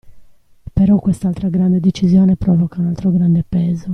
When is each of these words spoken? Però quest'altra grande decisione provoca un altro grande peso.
Però 0.73 0.97
quest'altra 0.97 1.47
grande 1.49 1.79
decisione 1.79 2.35
provoca 2.35 2.79
un 2.79 2.87
altro 2.87 3.11
grande 3.11 3.43
peso. 3.47 3.89